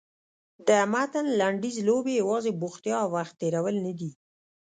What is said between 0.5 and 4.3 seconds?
د متن لنډیز لوبې یوازې بوختیا او وخت تېرول نه دي.